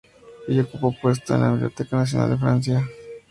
Ella 0.47 0.63
ocupó 0.63 0.87
un 0.87 0.99
puesto 0.99 1.35
en 1.35 1.41
la 1.41 1.51
Biblioteca 1.51 1.95
Nacional 1.95 2.31
de 2.31 2.37
Francia 2.39 2.73
desde 2.73 2.81
ese 2.85 2.89
mismo 2.97 3.07
año. 3.07 3.19